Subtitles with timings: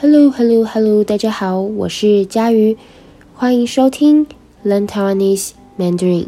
[0.00, 1.02] Hello, Hello, Hello！
[1.02, 2.76] 大家好，我是佳瑜，
[3.34, 4.28] 欢迎收听
[4.64, 6.26] Learn Taiwanese Mandarin。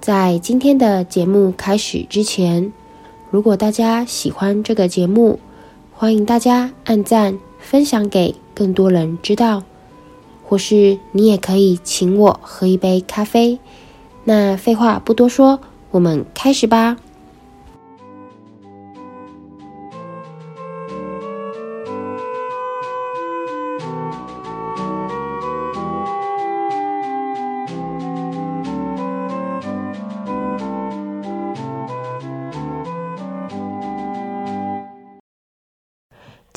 [0.00, 2.72] 在今天的节目开始之前，
[3.32, 5.40] 如果大家喜欢这个节目，
[5.92, 9.64] 欢迎大家按赞、分享给更多人知道，
[10.44, 13.58] 或是你也可以请我喝一杯咖啡。
[14.22, 15.58] 那废话不多说，
[15.90, 16.98] 我们开始吧。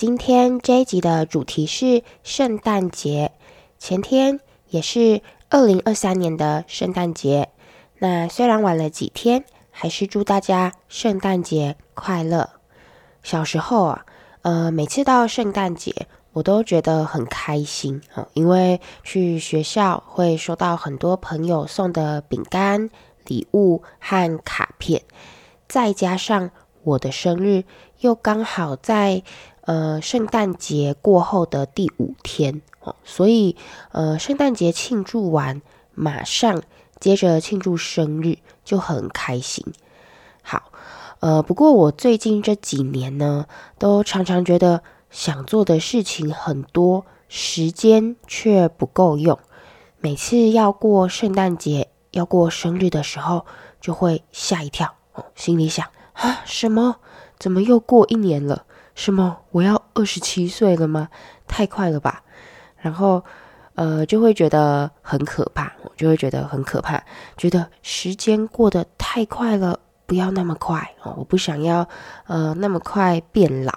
[0.06, 3.32] 今天这一集的主题是圣诞节，
[3.80, 7.48] 前天也是二零二三年的圣诞节。
[8.00, 12.50] 那虽然晚了几天，还是祝大家圣诞节快乐。
[13.24, 14.06] 小时候啊，
[14.42, 22.90] 呃，每次到圣诞节，我都觉得很开心啊，因为去学校会收到很多朋友送的饼干、
[23.26, 25.02] 礼物和卡片，
[25.70, 26.52] 再加上
[26.84, 27.64] 我的生日
[28.00, 29.24] 又刚好在。
[29.66, 33.56] 呃，圣诞节过后的第五天哦，所以
[33.94, 35.62] 呃，圣诞节庆祝完，
[35.94, 36.64] 马上
[37.00, 39.66] 接着庆祝生日，就很开心。
[40.42, 40.64] 好，
[41.22, 43.46] 呃，不过我最近这几年呢，
[43.80, 49.40] 都常常觉得想做的事情很多，时间却不够用。
[50.02, 53.46] 每次要过圣诞节、要过生日的时候，
[53.80, 56.98] 就会吓一跳哦，心里想啊，什么？
[57.40, 58.66] 怎么又过一年了？
[58.96, 59.40] 什么？
[59.52, 61.10] 我要二十七岁了吗？
[61.48, 62.24] 太快了吧！
[62.78, 63.24] 然后，
[63.76, 67.04] 呃，就会觉得很可怕，我就会觉得很可怕，
[67.36, 71.16] 觉得时间过得太快了，不要那么快哦！
[71.18, 71.88] 我不想要，
[72.28, 73.74] 呃，那么快变老。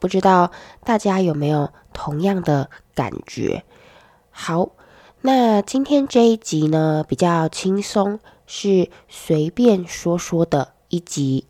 [0.00, 0.50] 不知道
[0.84, 3.64] 大家有没有同样的感觉？
[4.30, 4.70] 好，
[5.20, 11.46] 那今天这一集呢，比较轻松，是随便说说的一集。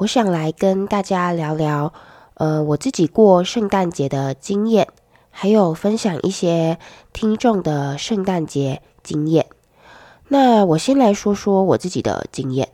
[0.00, 1.92] 我想来跟大家聊聊。
[2.32, 4.88] 呃，我自己过圣诞节的经验，
[5.28, 6.78] 还有分享一些
[7.12, 9.44] 听众的圣诞节经验。
[10.28, 12.70] 那我先来说说我自己的经验。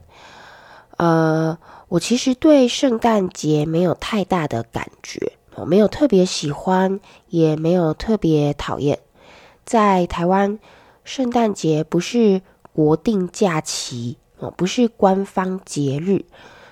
[0.98, 9.00] 呃，我其实对圣诞节没有太大的感觉，我没有特别喜欢，也没有特别讨厌。
[9.64, 10.60] 在台湾，
[11.02, 12.40] 圣诞节不是
[12.72, 16.24] 国定假期，哦，不是官方节日，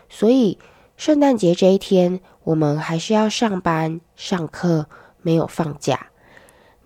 [0.08, 0.58] 所以
[0.96, 4.86] 圣诞节这一天，我们还是要上班上课，
[5.22, 6.08] 没有放假。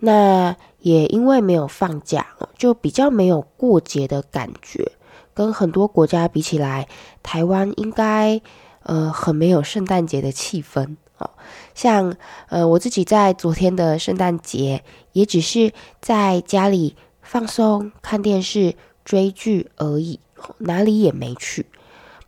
[0.01, 4.93] 那也因为没有放假，就比较没有过节的感觉。
[5.35, 6.89] 跟很多国家比起来，
[7.23, 8.41] 台湾应该
[8.83, 11.31] 呃很没有圣诞节的气氛哦。
[11.75, 12.17] 像
[12.49, 18.75] 呃我自己在昨天的圣诞节，也只是在家里放松看电视
[19.05, 20.21] 追剧而已，
[20.59, 21.67] 哪里也没去。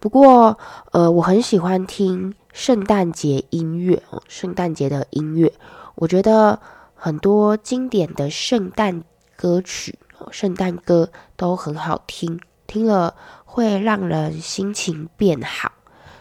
[0.01, 0.59] 不过
[0.91, 2.35] 呃我很喜欢听。
[2.53, 5.53] 圣诞节音乐哦，圣诞节的音乐，
[5.95, 6.59] 我觉得
[6.97, 9.05] 很多经典的圣诞
[9.37, 15.71] 歌曲哦，圣诞歌都很好听，听了会让人心情变好。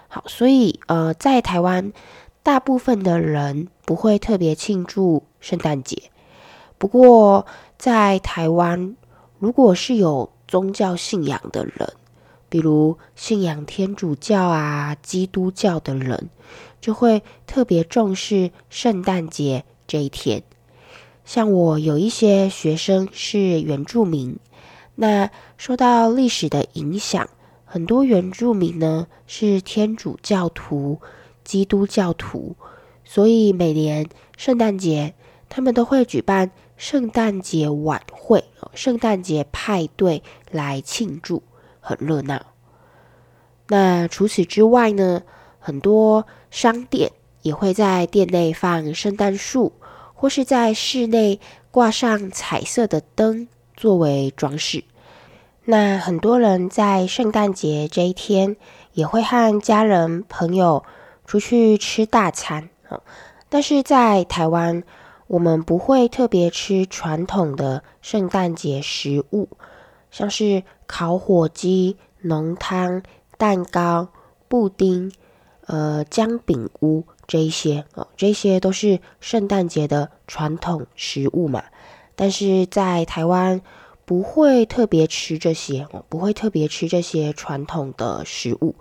[0.08, 1.92] 好，所以呃，在台湾，
[2.44, 6.12] 大部分的人不会特别庆祝圣诞节。
[6.78, 7.48] 不过，
[7.80, 8.96] 在台湾，
[9.40, 11.92] 如果是有宗教信仰的人，
[12.50, 16.30] 比如信仰天主教啊、基督教的人，
[16.82, 20.44] 就会特别重视圣诞节这一天。
[21.24, 24.38] 像我有一些学生是原住民，
[24.96, 27.30] 那受到历史的影响，
[27.66, 31.00] 很多原住民呢是天主教徒、
[31.44, 32.56] 基督教徒，
[33.06, 35.14] 所以每年圣诞节
[35.50, 38.44] 他们都会举办圣诞节晚会、
[38.74, 41.44] 圣诞节派对来庆祝。
[41.90, 42.40] 很热闹。
[43.68, 45.24] 那除此之外呢，
[45.58, 47.12] 很多商店
[47.42, 49.74] 也会在店内放圣诞树，
[50.14, 51.40] 或是在室内
[51.72, 54.84] 挂上彩色的灯作为装饰。
[55.66, 58.56] 那很多人在圣诞节这一天
[58.94, 60.84] 也会和家人朋友
[61.26, 63.02] 出去吃大餐啊。
[63.50, 64.84] 但是在台湾，
[65.26, 69.50] 我们不会特别吃传统的圣诞节食物，
[70.12, 71.98] 像是烤火鸡。
[72.22, 73.02] 浓汤、
[73.38, 74.10] 蛋糕、
[74.50, 75.10] 布丁、
[75.68, 81.64] 呃姜饼屋这一些哦，这些都是圣诞节的传统食物嘛。
[82.18, 83.62] 但是在台湾
[84.04, 88.76] 不会特别吃这些哦，不会特别吃这些传统的食物，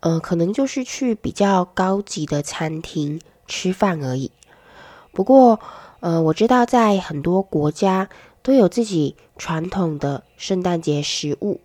[0.00, 4.32] 呃，可能就是去比较高级的餐厅吃饭而已。
[5.12, 5.60] 不过，
[6.00, 8.08] 呃，我知道在很多国家
[8.48, 11.60] 都有自己传统的圣诞节食物。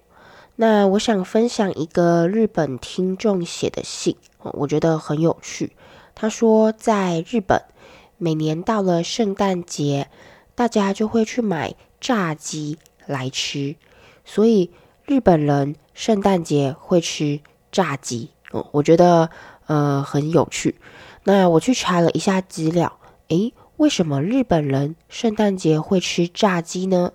[0.58, 5.72] 那我想分享一个日本听众写的信，我觉得很有趣。
[6.14, 7.64] 他说，在日本，
[8.18, 10.10] 每年到了圣诞节，
[10.56, 13.78] 大家就会去买炸鸡来吃，
[14.26, 14.70] 所以
[15.06, 17.40] 日本人圣诞节会吃
[17.72, 18.32] 炸鸡。
[18.74, 19.30] 我觉得
[19.68, 20.76] 呃很有趣。
[21.24, 23.00] 那我去查了一下资料，
[23.30, 27.14] 诶，为什么日本人圣诞节会吃炸鸡呢？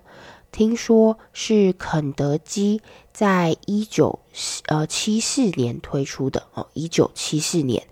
[0.51, 2.81] 听说是肯德基
[3.13, 4.19] 在一九
[4.65, 7.87] 呃七四年推出的哦，一九七四年，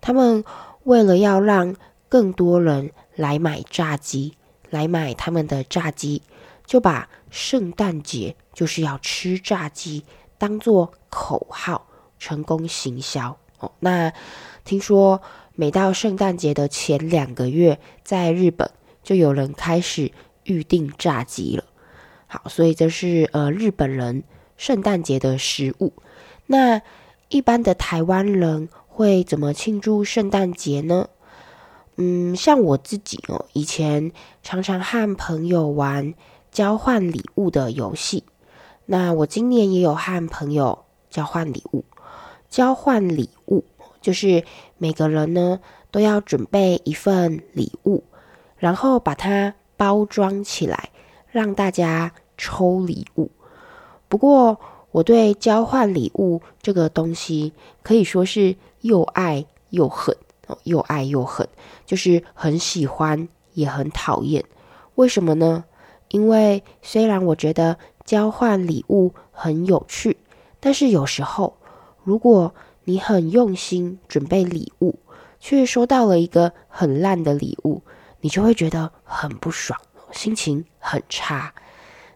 [0.00, 0.42] 他们
[0.84, 1.76] 为了要让
[2.08, 4.34] 更多人来买炸鸡，
[4.70, 6.22] 来买他们的炸鸡，
[6.66, 10.04] 就把圣诞节就是要吃炸鸡
[10.38, 11.86] 当做口号，
[12.18, 13.70] 成功行销哦。
[13.80, 14.10] 那
[14.64, 15.20] 听说
[15.60, 18.70] 每到圣诞节的前两个月，在日本
[19.02, 20.12] 就有人开始
[20.44, 21.64] 预定炸鸡了。
[22.28, 24.22] 好，所以这是呃日本人
[24.56, 25.94] 圣诞节的食物。
[26.46, 26.80] 那
[27.28, 31.08] 一般的台湾人会怎么庆祝圣诞节呢？
[31.96, 34.12] 嗯，像我自己哦，以前
[34.44, 36.14] 常常和朋友玩
[36.52, 38.22] 交换礼物的游戏。
[38.86, 41.84] 那我今年也有和朋友交换礼物。
[42.48, 43.64] 交换礼物
[44.00, 44.44] 就是
[44.76, 45.60] 每个人呢
[45.90, 48.04] 都要准备一份礼物，
[48.56, 50.90] 然后把它包装起来。
[51.30, 53.30] 让大家抽礼物。
[54.08, 54.58] 不过，
[54.90, 57.52] 我对交换礼物这个东西
[57.82, 60.16] 可以说是又爱又恨
[60.46, 61.46] 哦，又爱又恨，
[61.84, 64.42] 就是很喜欢也很讨厌。
[64.94, 65.66] 为什么呢？
[66.08, 70.16] 因为虽然我觉得交换礼物很有趣，
[70.58, 71.58] 但是有时候
[72.02, 72.54] 如果
[72.88, 74.98] 你很用心准备礼物，
[75.38, 77.82] 却收到了一个很烂的礼物，
[78.22, 79.78] 你就会觉得很不爽。
[80.10, 81.52] 心情很差。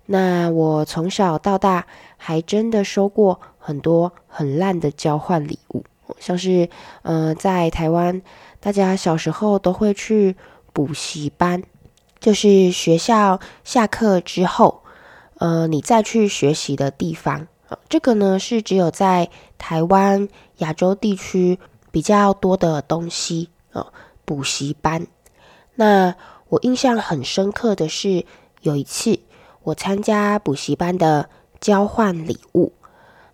[0.06, 1.86] 那我从小到大
[2.16, 5.84] 还真的收过很多很烂的交换礼物，
[6.18, 6.70] 像是
[7.02, 8.22] 呃，在台湾，
[8.58, 10.34] 大家小时候都会去
[10.72, 11.62] 补习班，
[12.18, 14.82] 就是学校下课之后，
[15.34, 17.46] 呃，你再去学习的地方。
[17.88, 20.28] 这个呢是只有在台湾
[20.62, 21.58] 亚洲地区
[21.90, 23.92] 比较多的东西哦，
[24.24, 25.06] 补习班。
[25.74, 26.14] 那
[26.48, 28.24] 我印象很深刻的是，
[28.60, 29.18] 有一次
[29.64, 31.28] 我参加补习班的
[31.60, 32.72] 交换礼物。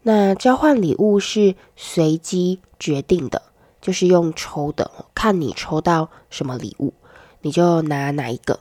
[0.03, 3.43] 那交换礼物是随机决定的，
[3.81, 6.95] 就是用抽的，看你抽到什么礼物，
[7.43, 8.61] 你就拿哪一个。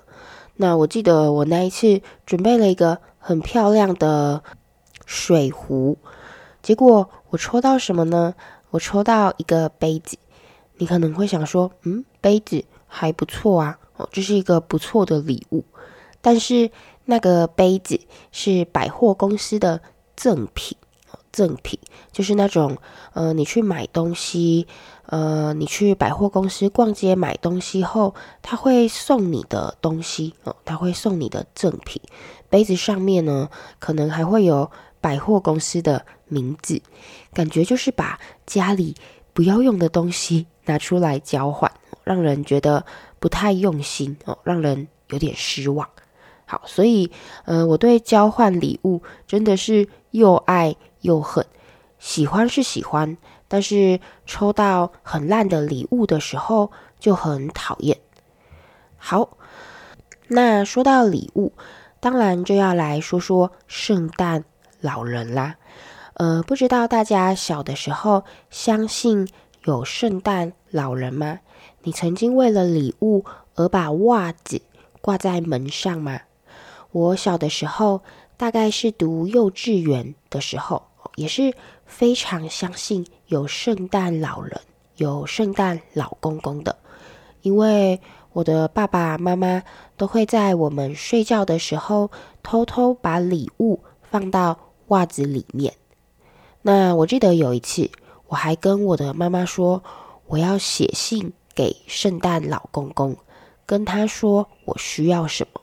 [0.56, 4.44] 那我记得我那一次准备了一个很漂亮的
[5.06, 5.98] 水壶，
[6.62, 8.34] 结果我抽到什么呢？
[8.70, 10.18] 我抽到一个杯子。
[10.80, 13.80] 你可能会想说，嗯，杯子还不错啊。
[13.98, 15.66] 哦，这是一个不错的礼物，
[16.22, 16.70] 但是
[17.06, 18.00] 那个杯子
[18.32, 19.82] 是百货公司的
[20.16, 20.78] 赠品，
[21.32, 21.80] 赠品
[22.12, 22.78] 就是那种，
[23.14, 24.68] 呃，你去买东西，
[25.08, 32.00] 呃，你去百货公司逛街买东西后，他会送你的东西哦，他会送你的赠品。
[32.50, 33.50] 杯子上面呢，
[33.80, 34.70] 可能还会有
[35.02, 36.82] 百货公司的名字，
[37.34, 38.96] 感觉就是把家里
[39.34, 41.72] 不要用的东西拿出来交换，
[42.04, 42.86] 让人觉得。
[43.20, 45.90] 不太用心哦，让人有点失望。
[46.46, 47.12] 好，所以
[47.46, 51.44] 呃，我对交换礼物真的是又爱又恨。
[51.98, 53.18] 喜欢是喜欢，
[53.48, 57.98] 但是抽到很烂的礼物的时候就很讨厌。
[58.98, 59.36] 好，
[60.28, 61.54] 那说到礼物，
[62.00, 64.44] 当然就要来说说圣诞
[64.80, 65.56] 老人啦。
[66.18, 69.30] 呃，不知道大家小的时候相信
[69.66, 71.42] 有圣诞老人吗？
[71.84, 74.60] 你曾经为了礼物而把袜子
[75.00, 76.22] 挂在门上吗？
[76.92, 78.02] 我小的时候，
[78.36, 80.82] 大概是读幼稚园的时候，
[81.18, 81.54] 也是
[81.86, 84.60] 非常相信有圣诞老人、
[84.96, 86.76] 有圣诞老公公的，
[87.44, 88.02] 因为
[88.34, 89.62] 我的爸爸妈妈
[89.96, 92.10] 都会在我们睡觉的时候
[92.42, 94.58] 偷偷把礼物放到
[94.88, 95.72] 袜子里面。
[96.62, 97.90] 那我记得有一次，
[98.28, 99.84] 我还跟我的妈妈说，
[100.28, 101.34] 我要写信。
[101.58, 103.18] 给圣诞老公公，
[103.66, 105.62] 跟他说我需要什么。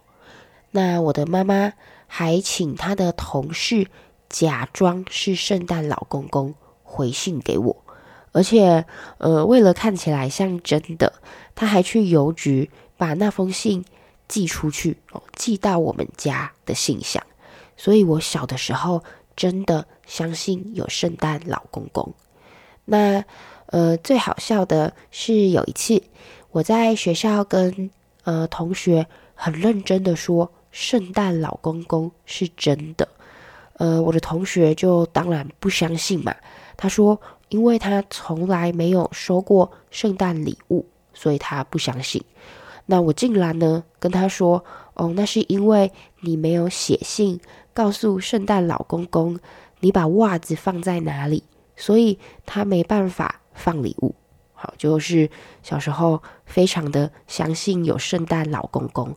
[0.73, 1.73] 那我的妈妈
[2.09, 3.87] 还请她的同事
[4.29, 7.77] 假装是圣诞老公公回信给我，
[8.33, 8.85] 而且
[9.19, 11.13] 呃，为了看起来像真的，
[11.55, 13.85] 她还去邮局把那封信
[14.27, 17.23] 寄出去，哦，寄到我们家的信箱。
[17.77, 19.05] 所以我小的时候
[19.37, 22.13] 真的相信有圣诞老公公。
[22.85, 23.25] 那。
[23.69, 26.01] 呃，最好笑的是有一次，
[26.53, 27.91] 我在学校跟
[28.23, 33.09] 呃，同学很认真的说，圣诞老公公是真的。
[33.79, 36.33] 呃，我的同学就当然不相信嘛。
[36.77, 42.23] 他说，因为他从来没有收过圣诞礼物，所以他不相信。
[42.87, 44.63] 那我竟然呢跟他说，
[44.93, 47.41] 哦，那是因为你没有写信
[47.75, 49.39] 告诉圣诞老公公
[49.81, 51.43] 你把袜子放在哪里，
[51.77, 54.15] 所以他没办法放礼物。
[54.55, 55.29] 好，就是
[55.63, 59.15] 小时候非常的相信有圣诞老公公，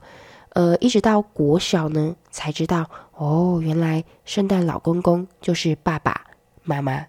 [0.49, 6.25] 呃，一直到国小呢才知道，哦，原来圣诞老公公就是爸爸
[6.63, 7.05] 妈妈。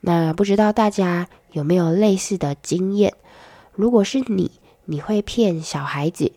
[0.00, 3.14] 那不知道大家有没有类似的经验？
[3.72, 4.50] 如果是你，
[4.84, 6.32] 你会骗小孩子，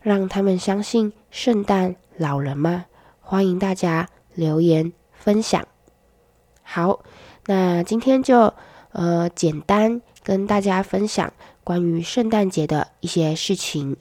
[0.00, 2.86] 让他们相信圣诞老人吗？
[3.28, 5.66] 欢迎大家留言分享。
[6.62, 7.00] 好，
[7.46, 8.54] 那今天就
[8.92, 11.32] 呃简单跟大家分享
[11.64, 13.96] 关于圣诞节的一些事情。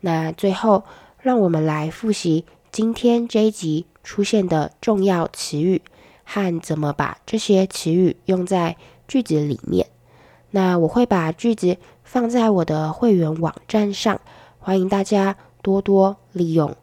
[0.00, 0.84] 那最后，
[1.20, 5.82] 让我们来复习今天这一集出现的重要词语
[6.24, 9.88] 和怎么把这些词语用在句子里面。
[10.52, 14.18] 那我会把句子放在我的会员网站上，
[14.58, 16.74] 欢迎大家多多利用。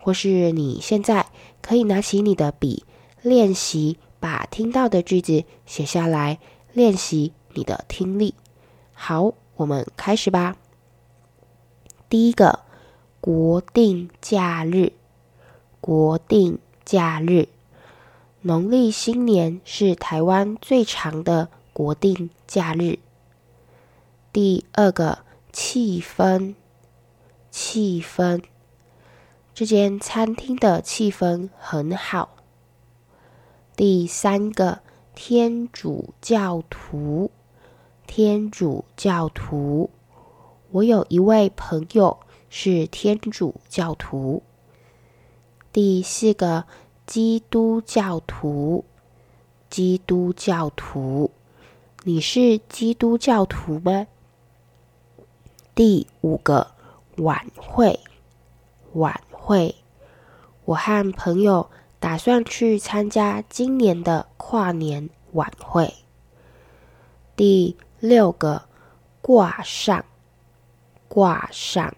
[0.00, 1.26] 或是你现在
[1.68, 2.86] 可以拿起你的笔，
[3.20, 6.38] 练习把听到的句子写下来，
[6.72, 8.32] 练习你的听力。
[8.94, 10.56] 好，我们开始吧。
[12.08, 12.60] 第一个，
[13.20, 14.94] 国定假日，
[15.82, 17.48] 国定假日，
[18.40, 22.98] 农历新年是台湾最长的国定假日。
[24.32, 25.18] 第二个，
[25.52, 26.54] 气氛，
[27.50, 28.42] 气氛，
[29.58, 32.36] 这间餐厅的气氛很好。
[33.74, 34.78] 第三个，
[35.16, 37.32] 天主教徒，
[38.06, 39.90] 天主教徒，
[40.70, 44.44] 我有一位朋友是天主教徒。
[45.72, 46.64] 第四个，
[47.04, 48.84] 基督教徒，
[49.68, 51.32] 基督教徒，
[52.04, 54.06] 你是基督教徒吗？
[55.74, 56.70] 第五个，
[57.16, 57.98] 晚会，
[58.92, 59.76] 晚会，
[60.66, 65.94] 我和朋友打算去参加今年的跨年晚会。
[67.34, 68.64] 第六个，
[69.22, 70.04] 挂上，
[71.08, 71.94] 挂上，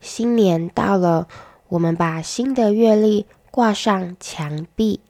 [0.00, 1.26] 新年到了，
[1.66, 5.00] 我们把新的月历挂上墙壁。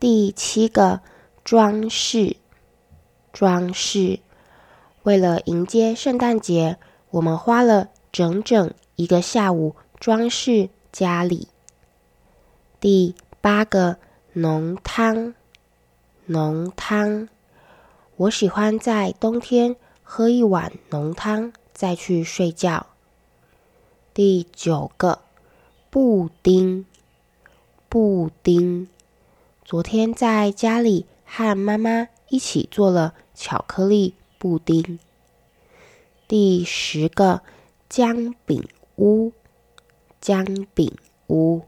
[0.00, 1.02] 第七个，
[1.44, 2.38] 装饰，
[3.30, 4.20] 装饰。
[5.02, 6.78] 为了迎接圣诞节，
[7.10, 11.46] 我们花了整整一个下午装饰家里。
[12.80, 13.98] 第八个，
[14.32, 15.32] 浓汤，
[16.26, 17.28] 浓汤，
[18.16, 22.88] 我喜欢在冬天喝一碗浓汤再去睡觉。
[24.12, 25.20] 第九个，
[25.88, 26.84] 布丁，
[27.88, 28.88] 布丁，
[29.64, 34.98] 昨天在家里和妈妈一起做了巧克力布丁。
[36.26, 37.42] 第十个，
[37.88, 38.66] 姜饼
[38.96, 39.32] 屋，
[40.22, 40.96] 姜饼
[41.30, 41.62] 屋，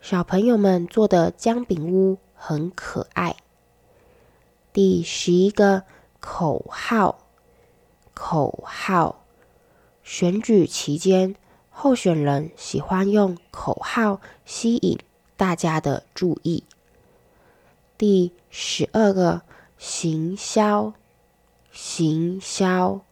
[0.00, 3.36] 小朋友们做的姜饼屋很可爱。
[4.72, 5.84] 第十一个，
[6.18, 7.28] 口号，
[8.14, 9.24] 口号，
[10.02, 11.36] 选举期间，
[11.70, 14.98] 候选人喜欢用口号吸引
[15.36, 16.64] 大家的注意。
[17.96, 19.42] 第十二个，
[19.78, 20.94] 行销。
[21.70, 23.02] 行销，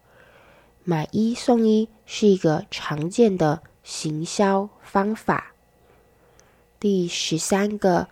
[0.83, 5.53] 买一送一是一个常见的行销方法。
[6.79, 8.07] 第十三个，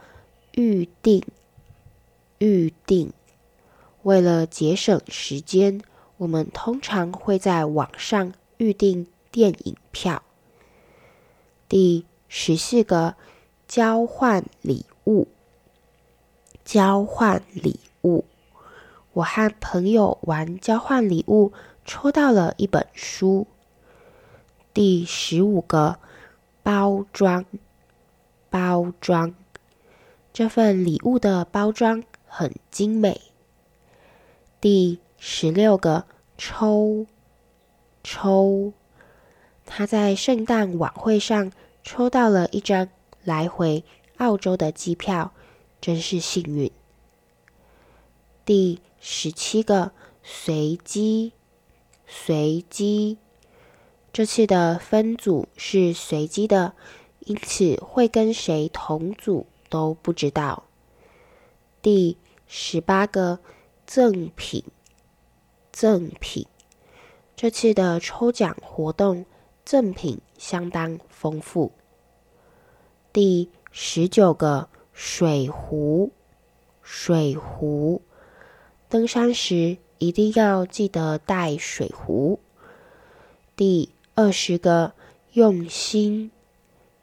[0.56, 1.22] 预定，
[2.38, 3.12] 预定，
[4.02, 5.80] 为了节省时间，
[6.16, 10.24] 我们通常会在网上预定电影票。
[11.68, 13.14] 第十四个，
[13.68, 15.28] 交换礼物，
[16.64, 18.24] 交换礼物。
[19.12, 21.52] 我和朋友玩交换礼物，
[21.84, 23.46] 抽到了一本书。
[24.78, 25.98] 第十五个，
[26.62, 27.44] 包装，
[28.48, 29.34] 包装，
[30.32, 33.20] 这份礼物的包装很精美。
[34.60, 36.04] 第十六个，
[36.36, 37.08] 抽，
[38.04, 38.72] 抽，
[39.66, 41.50] 他在圣诞晚会上
[41.82, 42.88] 抽到了一张
[43.24, 43.82] 来回
[44.18, 45.32] 澳洲的机票，
[45.80, 46.70] 真是幸运。
[48.44, 49.90] 第十七个，
[50.22, 51.32] 随机，
[52.06, 53.18] 随机，
[54.12, 56.72] 这次的分组是随机的，
[57.20, 60.64] 因此会跟谁同组都不知道。
[61.82, 63.38] 第十八个，
[63.86, 64.64] 赠品，
[65.70, 66.46] 赠品，
[67.36, 69.24] 这次的抽奖活动
[69.64, 71.70] 赠品相当丰富。
[73.12, 76.10] 第十九个水壶，
[76.82, 78.02] 水壶，
[78.88, 82.40] 登山时一定要记得带水壶。
[83.54, 84.94] 第二十个
[85.34, 86.32] 用心，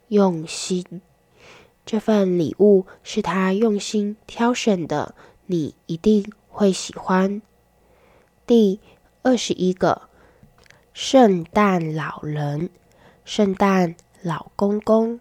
[0.08, 1.00] 用心，
[1.86, 5.14] 这份礼物是他用心挑选的，
[5.46, 7.40] 你一定会喜欢。
[8.46, 8.80] 第
[9.22, 10.02] 二十一个。
[10.92, 12.68] 圣诞老人，
[13.24, 15.18] 圣诞老公公，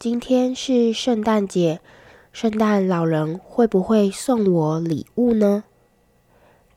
[0.00, 1.80] 今天是圣诞节，
[2.32, 5.62] 圣诞老人会不会送我礼物呢？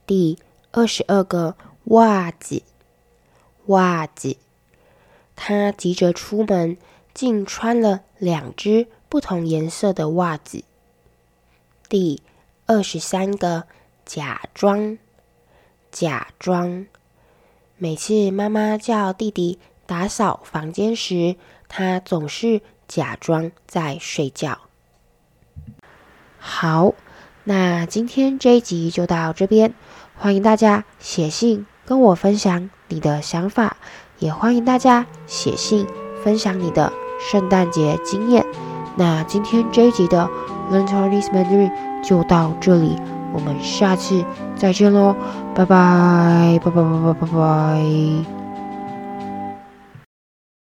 [0.05, 0.37] 第
[0.71, 2.61] 二十二个袜子，
[3.68, 4.38] 袜子，
[5.36, 6.77] 他急着出门，
[7.13, 10.63] 竟穿了两只不同颜色的袜子。
[11.89, 12.22] 第
[12.65, 13.63] 二十三个
[14.06, 14.98] 假装，
[15.91, 16.86] 假装。
[17.77, 21.36] 每次妈妈叫弟弟打扫房间时，
[21.68, 24.62] 他总是假装在睡觉。
[26.38, 26.94] 好，
[27.44, 29.74] 那今天这一集就到这边，
[30.15, 33.77] 欢迎大家写信跟我分享你的想法，
[34.19, 35.88] 也欢迎大家写信
[36.24, 38.45] 分享你的圣诞节经验。
[38.98, 40.29] 那今天这一集的
[40.71, 41.71] Learn Chinese Mandarin
[42.03, 43.00] 就到这里。
[43.33, 44.25] 我们下次
[44.57, 45.15] 再见喽，
[45.55, 48.40] 拜拜，拜拜拜拜拜拜。